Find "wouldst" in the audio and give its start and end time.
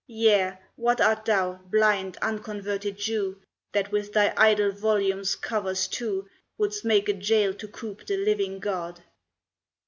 6.57-6.83